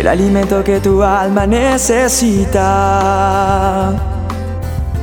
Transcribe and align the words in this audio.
el 0.00 0.08
alimento 0.08 0.64
que 0.64 0.80
tu 0.80 1.02
alma 1.02 1.46
necesita 1.46 2.58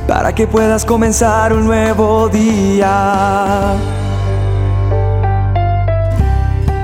para 0.08 0.34
que 0.34 0.48
puedas 0.48 0.84
comenzar 0.84 1.52
un 1.52 1.66
nuevo 1.66 2.28
día. 2.28 3.76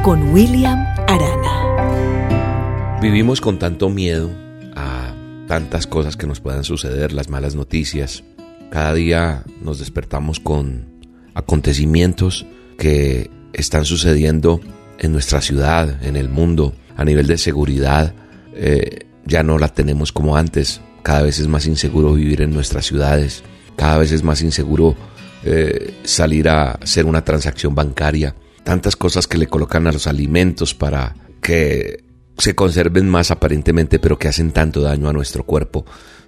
Con 0.04 0.32
William 0.32 0.86
Arana. 1.08 3.00
Vivimos 3.02 3.40
con 3.40 3.58
tanto 3.58 3.88
miedo 3.88 4.30
a 4.76 5.12
tantas 5.48 5.88
cosas 5.88 6.16
que 6.16 6.28
nos 6.28 6.38
puedan 6.38 6.62
suceder, 6.62 7.12
las 7.12 7.28
malas 7.28 7.56
noticias. 7.56 8.22
Cada 8.70 8.94
día 8.94 9.42
nos 9.60 9.80
despertamos 9.80 10.38
con 10.38 10.86
acontecimientos 11.34 12.46
que 12.78 13.28
están 13.52 13.84
sucediendo 13.84 14.60
en 15.00 15.10
nuestra 15.10 15.40
ciudad, 15.40 16.00
en 16.04 16.14
el 16.14 16.28
mundo, 16.28 16.74
a 16.96 17.04
nivel 17.04 17.26
de 17.26 17.38
seguridad. 17.38 18.14
Eh, 18.54 19.06
ya 19.26 19.42
no 19.42 19.58
la 19.58 19.68
tenemos 19.68 20.12
como 20.12 20.36
antes. 20.36 20.80
Cada 21.02 21.22
vez 21.22 21.38
es 21.38 21.48
más 21.48 21.66
inseguro 21.66 22.14
vivir 22.14 22.42
en 22.42 22.52
nuestras 22.52 22.86
ciudades. 22.86 23.42
Cada 23.76 23.98
vez 23.98 24.12
es 24.12 24.22
más 24.22 24.42
inseguro 24.42 24.96
eh, 25.44 25.94
salir 26.04 26.48
a 26.48 26.72
hacer 26.72 27.06
una 27.06 27.24
transacción 27.24 27.74
bancaria. 27.74 28.34
Tantas 28.62 28.96
cosas 28.96 29.26
que 29.26 29.38
le 29.38 29.46
colocan 29.46 29.86
a 29.86 29.92
los 29.92 30.06
alimentos 30.06 30.74
para 30.74 31.14
que 31.42 32.04
se 32.38 32.54
conserven 32.54 33.08
más 33.08 33.30
aparentemente, 33.30 33.98
pero 33.98 34.18
que 34.18 34.28
hacen 34.28 34.52
tanto 34.52 34.80
daño 34.80 35.08
a 35.08 35.12
nuestro 35.12 35.44
cuerpo. 35.44 35.84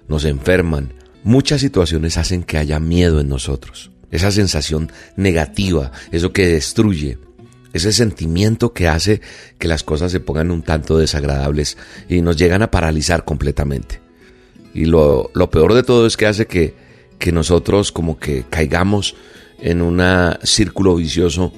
Nos 0.07 0.25
enferman. 0.25 0.93
Muchas 1.23 1.61
situaciones 1.61 2.17
hacen 2.17 2.43
que 2.43 2.57
haya 2.57 2.79
miedo 2.79 3.19
en 3.19 3.27
nosotros 3.27 3.91
esa 4.11 4.31
sensación 4.31 4.91
negativa, 5.15 5.91
eso 6.11 6.31
que 6.31 6.47
destruye, 6.47 7.17
ese 7.77 7.93
sentimiento 7.93 8.73
que 8.73 8.87
hace 8.87 9.21
que 9.57 9.67
las 9.67 9.83
cosas 9.83 10.11
se 10.11 10.19
pongan 10.19 10.51
un 10.51 10.61
tanto 10.61 10.97
desagradables 10.97 11.77
y 12.09 12.21
nos 12.21 12.37
llegan 12.37 12.61
a 12.61 12.71
paralizar 12.71 13.25
completamente. 13.25 14.01
Y 14.73 14.85
lo, 14.85 15.31
peor 15.51 15.73
de 15.73 15.83
todo 15.83 16.05
es 16.05 16.17
que 16.17 16.27
hace 16.27 16.45
que, 16.45 16.75
que 17.17 17.31
nosotros 17.31 17.91
como 17.91 18.19
que 18.19 18.45
caigamos 18.49 19.15
en 19.59 19.81
un 19.81 20.01
círculo 20.43 20.95
vicioso 20.95 21.51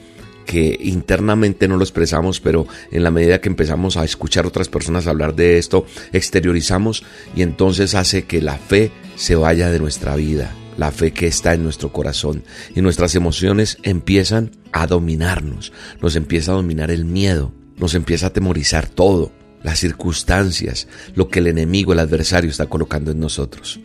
que 0.46 0.80
internamente 0.82 1.68
no 1.68 1.78
lo 1.78 1.84
expresamos, 1.84 2.40
pero 2.40 2.66
en 2.92 3.04
la 3.04 3.12
medida 3.12 3.40
que 3.40 3.50
empezamos 3.50 3.98
a 3.98 4.04
escuchar 4.04 4.48
otras 4.48 4.68
personas 4.68 5.06
hablar 5.06 5.36
de 5.36 5.58
esto, 5.58 5.86
exteriorizamos 6.12 7.04
y 7.36 7.44
entonces 7.44 7.94
hace 7.94 8.24
que 8.24 8.42
la 8.42 8.58
fe 8.58 8.92
se 9.16 9.36
vaya 9.36 9.70
de 9.70 9.80
nuestra 9.80 10.16
vida 10.16 10.56
la 10.80 10.92
fe 10.92 11.12
que 11.12 11.28
está 11.28 11.54
en 11.54 11.64
nuestro 11.64 11.92
corazón 11.92 12.44
y 12.74 12.82
nuestras 12.82 13.14
emociones 13.14 13.78
empiezan 13.84 14.52
a 14.72 14.88
dominarnos, 14.88 15.74
nos 16.02 16.16
empieza 16.16 16.54
a 16.54 16.56
dominar 16.56 16.90
el 16.90 17.04
miedo, 17.04 17.52
nos 17.78 17.96
empieza 17.96 18.28
a 18.28 18.34
temorizar 18.34 18.88
todo, 18.88 19.34
las 19.62 19.80
circunstancias, 19.80 20.88
lo 21.16 21.28
que 21.28 21.40
el 21.40 21.48
enemigo, 21.48 21.92
el 21.92 22.00
adversario 22.00 22.50
está 22.50 22.68
colocando 22.68 23.12
en 23.12 23.20
nosotros. 23.20 23.82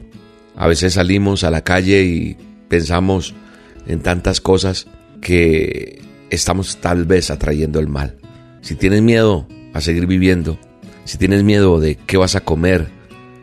A 0.54 0.68
veces 0.68 0.94
salimos 0.94 1.42
a 1.42 1.50
la 1.50 1.64
calle 1.64 2.04
y 2.04 2.36
pensamos 2.68 3.34
en 3.88 4.00
tantas 4.00 4.40
cosas 4.40 4.86
que 5.20 6.00
estamos 6.30 6.76
tal 6.80 7.06
vez 7.06 7.32
atrayendo 7.32 7.80
el 7.80 7.88
mal. 7.88 8.18
Si 8.60 8.76
tienes 8.76 9.02
miedo 9.02 9.48
a 9.72 9.80
seguir 9.80 10.06
viviendo, 10.06 10.60
si 11.04 11.18
tienes 11.18 11.42
miedo 11.42 11.80
de 11.80 11.96
qué 11.96 12.18
vas 12.18 12.36
a 12.36 12.42
comer, 12.42 12.86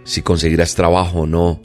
si 0.05 0.21
conseguirás 0.21 0.73
trabajo 0.73 1.19
o 1.19 1.27
no, 1.27 1.61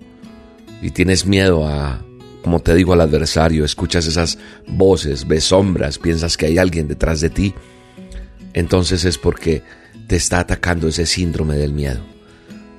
y 0.83 0.91
tienes 0.91 1.27
miedo 1.27 1.67
a, 1.67 2.03
como 2.43 2.61
te 2.61 2.75
digo, 2.75 2.93
al 2.93 3.01
adversario, 3.01 3.65
escuchas 3.65 4.07
esas 4.07 4.39
voces, 4.67 5.27
ves 5.27 5.45
sombras, 5.45 5.99
piensas 5.99 6.37
que 6.37 6.47
hay 6.47 6.59
alguien 6.59 6.89
detrás 6.89 7.21
de 7.21 7.31
ti, 7.31 7.55
entonces 8.53 9.05
es 9.05 9.19
porque 9.19 9.63
te 10.07 10.17
está 10.17 10.41
atacando 10.41 10.89
ese 10.89 11.07
síndrome 11.07 11.57
del 11.57 11.73
miedo. 11.73 12.01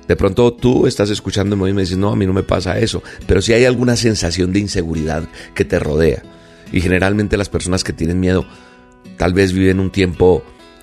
De 0.06 0.16
pronto 0.16 0.54
tú 0.54 0.86
estás 0.86 1.10
escuchándome 1.10 1.68
y 1.68 1.74
me 1.74 1.82
dices, 1.82 1.98
no, 1.98 2.10
a 2.10 2.16
mí 2.16 2.24
no 2.24 2.32
me 2.32 2.42
pasa 2.42 2.78
eso, 2.78 3.02
pero 3.26 3.42
si 3.42 3.52
hay 3.52 3.66
alguna 3.66 3.94
sensación 3.94 4.52
de 4.52 4.60
inseguridad 4.60 5.28
que 5.54 5.66
te 5.66 5.78
rodea. 5.78 6.22
Y 6.72 6.80
generalmente 6.80 7.36
las 7.36 7.50
personas 7.50 7.84
que 7.84 7.92
tienen 7.92 8.20
miedo 8.20 8.46
tal 9.18 9.34
vez 9.34 9.52
viven 9.52 9.80
un 9.80 9.90
tiempo 9.90 10.42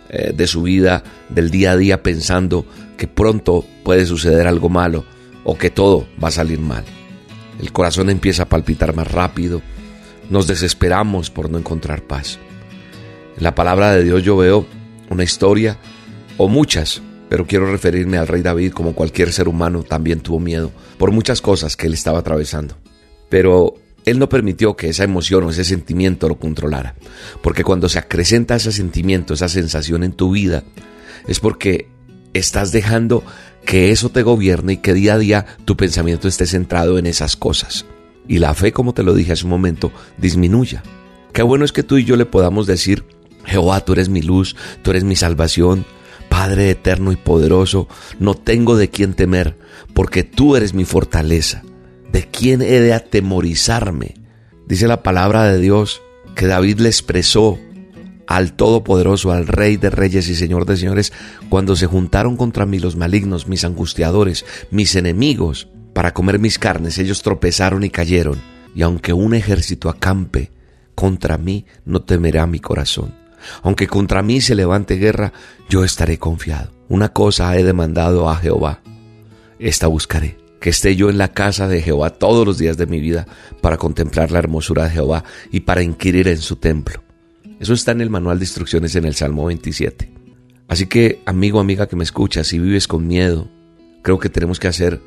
eh, 0.10 0.32
de 0.36 0.46
su 0.46 0.62
vida, 0.62 1.04
del 1.30 1.50
día 1.50 1.72
a 1.72 1.78
día, 1.78 2.04
pensando 2.04 2.66
que 2.98 3.08
pronto 3.08 3.66
puede 3.84 4.06
suceder 4.06 4.48
algo 4.48 4.70
malo 4.70 5.06
o 5.44 5.58
que 5.58 5.72
todo 5.72 6.08
va 6.24 6.28
a 6.28 6.32
salir 6.32 6.60
mal 6.60 6.86
el 7.60 7.72
corazón 7.72 8.10
empieza 8.10 8.44
a 8.44 8.50
palpitar 8.50 8.96
más 8.96 9.12
rápido, 9.12 9.62
nos 10.30 10.48
desesperamos 10.48 11.30
por 11.30 11.50
no 11.50 11.58
encontrar 11.58 12.04
paz. 12.04 12.40
En 13.38 13.44
la 13.44 13.56
palabra 13.56 13.92
de 13.92 14.04
Dios 14.04 14.24
yo 14.24 14.38
veo 14.38 14.66
una 15.10 15.24
historia, 15.24 15.78
o 16.38 16.48
muchas, 16.48 17.02
pero 17.30 17.46
quiero 17.46 17.72
referirme 17.72 18.18
al 18.18 18.28
rey 18.28 18.42
David 18.42 18.74
como 18.74 18.94
cualquier 18.94 19.32
ser 19.32 19.48
humano 19.48 19.84
también 19.84 20.20
tuvo 20.20 20.40
miedo 20.40 20.72
por 20.98 21.12
muchas 21.12 21.42
cosas 21.42 21.76
que 21.76 21.88
él 21.88 21.94
estaba 21.94 22.20
atravesando. 22.20 22.76
Pero 23.30 23.76
él 24.06 24.20
no 24.20 24.30
permitió 24.30 24.76
que 24.76 24.90
esa 24.90 25.04
emoción 25.04 25.44
o 25.44 25.50
ese 25.50 25.64
sentimiento 25.64 26.30
lo 26.30 26.38
controlara, 26.38 26.96
porque 27.42 27.64
cuando 27.64 27.90
se 27.90 28.00
acrecenta 28.00 28.56
ese 28.56 28.72
sentimiento, 28.72 29.34
esa 29.34 29.50
sensación 29.50 30.04
en 30.04 30.14
tu 30.14 30.32
vida, 30.32 30.64
es 31.28 31.40
porque 31.40 31.90
estás 32.40 32.72
dejando 32.72 33.24
que 33.66 33.92
eso 33.92 34.10
te 34.10 34.24
gobierne 34.24 34.74
y 34.74 34.78
que 34.78 34.94
día 34.94 35.16
a 35.16 35.18
día 35.18 35.46
tu 35.66 35.76
pensamiento 35.76 36.28
esté 36.28 36.46
centrado 36.46 36.98
en 36.98 37.08
esas 37.08 37.36
cosas. 37.36 37.86
Y 38.28 38.40
la 38.40 38.54
fe, 38.54 38.72
como 38.72 38.94
te 38.94 39.04
lo 39.04 39.14
dije 39.14 39.34
hace 39.34 39.46
un 39.46 39.52
momento, 39.52 39.92
disminuya. 40.18 40.84
Qué 41.34 41.44
bueno 41.44 41.66
es 41.66 41.72
que 41.72 41.84
tú 41.84 41.98
y 41.98 42.06
yo 42.06 42.16
le 42.16 42.26
podamos 42.26 42.68
decir, 42.68 43.06
Jehová, 43.46 43.84
tú 43.84 43.94
eres 43.94 44.10
mi 44.10 44.22
luz, 44.22 44.56
tú 44.82 44.92
eres 44.92 45.04
mi 45.04 45.16
salvación, 45.16 45.86
Padre 46.30 46.70
eterno 46.70 47.12
y 47.12 47.16
poderoso, 47.16 47.88
no 48.20 48.36
tengo 48.36 48.76
de 48.76 48.90
quién 48.90 49.14
temer, 49.14 49.58
porque 49.94 50.24
tú 50.24 50.56
eres 50.56 50.74
mi 50.74 50.86
fortaleza. 50.86 51.64
¿De 52.12 52.28
quién 52.28 52.62
he 52.62 52.80
de 52.80 52.94
atemorizarme? 52.94 54.16
Dice 54.68 54.88
la 54.88 55.04
palabra 55.04 55.46
de 55.46 55.60
Dios 55.60 56.02
que 56.36 56.48
David 56.48 56.80
le 56.80 56.90
expresó 56.90 57.60
al 58.28 58.54
Todopoderoso, 58.54 59.32
al 59.32 59.48
Rey 59.48 59.78
de 59.78 59.90
Reyes 59.90 60.28
y 60.30 60.36
Señor 60.36 60.66
de 60.66 60.78
Señores, 60.78 61.14
cuando 61.50 61.76
se 61.76 61.88
juntaron 61.88 62.38
contra 62.38 62.66
mí 62.66 62.80
los 62.80 62.96
malignos, 62.96 63.48
mis 63.48 63.64
angustiadores, 63.66 64.46
mis 64.72 64.96
enemigos, 64.96 65.68
para 65.94 66.14
comer 66.14 66.40
mis 66.40 66.60
carnes, 66.60 66.98
ellos 66.98 67.22
tropezaron 67.22 67.84
y 67.84 67.90
cayeron, 67.90 68.42
y 68.76 68.82
aunque 68.82 69.14
un 69.14 69.34
ejército 69.34 69.90
acampe 69.90 70.52
contra 70.94 71.38
mí, 71.38 71.66
no 71.86 72.02
temerá 72.02 72.46
mi 72.48 72.60
corazón. 72.60 73.14
Aunque 73.64 73.88
contra 73.88 74.22
mí 74.22 74.42
se 74.42 74.56
levante 74.56 74.96
guerra, 74.96 75.32
yo 75.70 75.84
estaré 75.84 76.18
confiado. 76.18 76.72
Una 76.90 77.10
cosa 77.14 77.56
he 77.58 77.64
demandado 77.64 78.30
a 78.30 78.36
Jehová, 78.36 78.82
esta 79.58 79.88
buscaré, 79.88 80.38
que 80.60 80.70
esté 80.72 80.96
yo 80.96 81.10
en 81.10 81.18
la 81.18 81.30
casa 81.30 81.68
de 81.68 81.82
Jehová 81.82 82.10
todos 82.10 82.46
los 82.46 82.58
días 82.58 82.76
de 82.76 82.88
mi 82.88 83.00
vida 83.00 83.26
para 83.62 83.78
contemplar 83.78 84.32
la 84.32 84.40
hermosura 84.40 84.86
de 84.86 84.92
Jehová 84.92 85.24
y 85.52 85.62
para 85.62 85.82
inquirir 85.82 86.28
en 86.28 86.40
su 86.40 86.58
templo. 86.58 87.05
Eso 87.60 87.74
está 87.74 87.92
en 87.92 88.02
el 88.02 88.10
manual 88.10 88.40
de 88.40 88.46
instrucciones 88.46 88.96
en 88.96 89.06
el 89.06 89.16
Salmo 89.16 89.46
27. 89.46 90.12
Así 90.68 90.88
que, 90.88 91.22
amigo, 91.26 91.60
amiga 91.60 91.88
que 91.88 91.96
me 91.96 92.04
escuchas, 92.04 92.48
si 92.48 92.60
vives 92.60 92.88
con 92.88 93.08
miedo, 93.08 93.50
creo 94.02 94.20
que 94.20 94.30
tenemos 94.30 94.60
que 94.60 94.68
hacer 94.68 95.02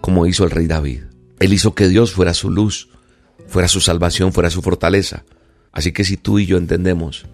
como 0.00 0.26
hizo 0.26 0.44
el 0.44 0.50
rey 0.50 0.66
David. 0.66 1.02
Él 1.40 1.52
hizo 1.52 1.74
que 1.74 1.88
Dios 1.88 2.12
fuera 2.12 2.34
su 2.34 2.50
luz, 2.50 2.88
fuera 3.46 3.68
su 3.68 3.80
salvación, 3.80 4.32
fuera 4.32 4.50
su 4.50 4.62
fortaleza. 4.62 5.24
Así 5.72 5.92
que 5.92 6.04
si 6.04 6.16
tú 6.16 6.38
y 6.38 6.46
yo 6.46 6.56
entendemos 6.56 7.26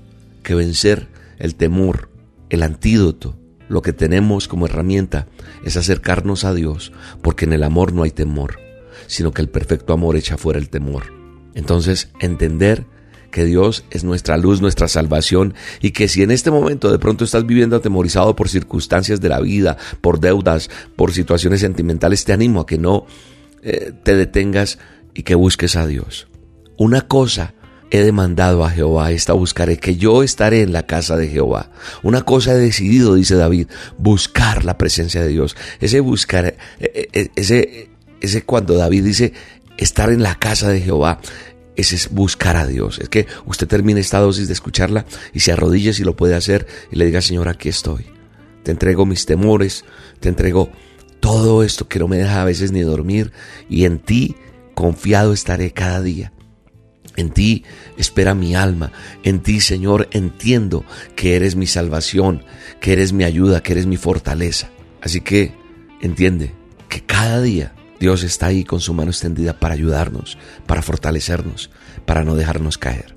que 0.42 0.54
vencer 0.54 1.08
el 1.38 1.54
temor, 1.54 2.10
el 2.50 2.62
antídoto, 2.62 3.38
lo 3.68 3.82
que 3.82 3.92
tenemos 3.92 4.46
como 4.46 4.66
herramienta 4.66 5.26
es 5.64 5.76
acercarnos 5.76 6.44
a 6.44 6.54
Dios, 6.54 6.92
porque 7.22 7.44
en 7.44 7.54
el 7.54 7.62
amor 7.62 7.92
no 7.92 8.02
hay 8.02 8.10
temor, 8.10 8.60
sino 9.06 9.32
que 9.32 9.42
el 9.42 9.48
perfecto 9.48 9.92
amor 9.92 10.16
echa 10.16 10.36
fuera 10.36 10.58
el 10.58 10.68
temor. 10.68 11.12
Entonces, 11.54 12.10
entender 12.20 12.86
que 13.34 13.44
Dios 13.44 13.84
es 13.90 14.04
nuestra 14.04 14.36
luz, 14.36 14.60
nuestra 14.60 14.86
salvación 14.86 15.54
y 15.80 15.90
que 15.90 16.06
si 16.06 16.22
en 16.22 16.30
este 16.30 16.52
momento 16.52 16.92
de 16.92 17.00
pronto 17.00 17.24
estás 17.24 17.44
viviendo 17.44 17.74
atemorizado 17.74 18.36
por 18.36 18.48
circunstancias 18.48 19.20
de 19.20 19.28
la 19.28 19.40
vida, 19.40 19.76
por 20.00 20.20
deudas, 20.20 20.70
por 20.94 21.12
situaciones 21.12 21.58
sentimentales, 21.58 22.24
te 22.24 22.32
animo 22.32 22.60
a 22.60 22.66
que 22.66 22.78
no 22.78 23.06
eh, 23.64 23.90
te 24.04 24.14
detengas 24.14 24.78
y 25.14 25.24
que 25.24 25.34
busques 25.34 25.74
a 25.74 25.84
Dios. 25.84 26.28
Una 26.76 27.00
cosa 27.08 27.54
he 27.90 28.04
demandado 28.04 28.64
a 28.64 28.70
Jehová, 28.70 29.10
esta 29.10 29.32
buscaré, 29.32 29.78
que 29.78 29.96
yo 29.96 30.22
estaré 30.22 30.62
en 30.62 30.72
la 30.72 30.86
casa 30.86 31.16
de 31.16 31.26
Jehová. 31.26 31.72
Una 32.04 32.22
cosa 32.22 32.52
he 32.52 32.58
decidido, 32.58 33.16
dice 33.16 33.34
David, 33.34 33.66
buscar 33.98 34.64
la 34.64 34.78
presencia 34.78 35.22
de 35.22 35.28
Dios. 35.30 35.56
Ese 35.80 35.98
buscar, 35.98 36.46
eh, 36.46 37.08
eh, 37.12 37.30
ese, 37.34 37.90
ese 38.20 38.44
cuando 38.44 38.74
David 38.74 39.02
dice 39.02 39.32
estar 39.76 40.10
en 40.10 40.22
la 40.22 40.36
casa 40.36 40.68
de 40.68 40.80
Jehová, 40.80 41.18
ese 41.76 41.96
es 41.96 42.10
buscar 42.10 42.56
a 42.56 42.66
Dios. 42.66 42.98
Es 42.98 43.08
que 43.08 43.26
usted 43.46 43.66
termine 43.66 44.00
esta 44.00 44.20
dosis 44.20 44.46
de 44.46 44.54
escucharla 44.54 45.06
y 45.32 45.40
se 45.40 45.52
arrodille 45.52 45.92
si 45.92 46.04
lo 46.04 46.16
puede 46.16 46.34
hacer 46.34 46.66
y 46.90 46.96
le 46.96 47.06
diga, 47.06 47.20
Señor, 47.20 47.48
aquí 47.48 47.68
estoy. 47.68 48.06
Te 48.62 48.70
entrego 48.70 49.06
mis 49.06 49.26
temores, 49.26 49.84
te 50.20 50.28
entrego 50.28 50.70
todo 51.20 51.62
esto 51.62 51.88
que 51.88 51.98
no 51.98 52.08
me 52.08 52.18
deja 52.18 52.42
a 52.42 52.44
veces 52.44 52.72
ni 52.72 52.80
dormir 52.80 53.32
y 53.68 53.84
en 53.84 53.98
ti 53.98 54.36
confiado 54.74 55.32
estaré 55.32 55.72
cada 55.72 56.00
día. 56.00 56.32
En 57.16 57.30
ti 57.30 57.64
espera 57.96 58.34
mi 58.34 58.56
alma. 58.56 58.92
En 59.22 59.40
ti, 59.40 59.60
Señor, 59.60 60.08
entiendo 60.12 60.84
que 61.14 61.36
eres 61.36 61.54
mi 61.54 61.66
salvación, 61.66 62.44
que 62.80 62.92
eres 62.92 63.12
mi 63.12 63.24
ayuda, 63.24 63.62
que 63.62 63.72
eres 63.72 63.86
mi 63.86 63.96
fortaleza. 63.96 64.70
Así 65.00 65.20
que 65.20 65.54
entiende 66.00 66.52
que 66.88 67.02
cada 67.02 67.40
día 67.40 67.74
Dios 68.00 68.22
está 68.22 68.46
ahí 68.46 68.64
con 68.64 68.80
su 68.80 68.94
mano 68.94 69.10
extendida 69.10 69.58
para 69.58 69.74
ayudarnos, 69.74 70.38
para 70.66 70.82
fortalecernos, 70.82 71.70
para 72.04 72.24
no 72.24 72.34
dejarnos 72.34 72.78
caer. 72.78 73.16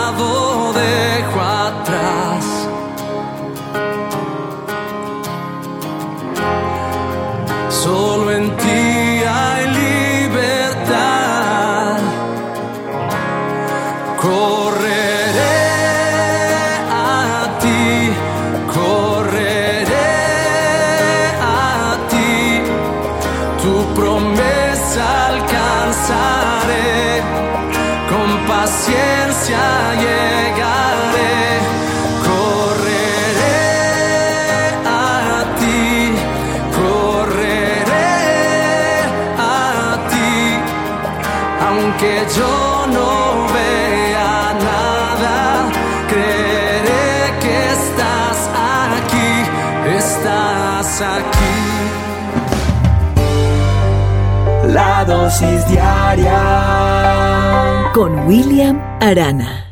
Aunque 42.09 42.25
yo 42.35 42.87
no 42.87 43.53
vea 43.53 44.53
nada, 44.53 45.69
creeré 46.07 47.39
que 47.39 47.71
estás 47.71 48.49
aquí, 48.97 49.31
estás 49.97 51.01
aquí. 51.01 51.57
La 54.73 55.03
dosis 55.05 55.67
diaria 55.67 56.41
con 57.93 58.27
William 58.27 58.79
Arana. 58.99 59.68